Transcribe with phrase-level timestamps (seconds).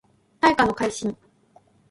[0.39, 1.15] 大化の改新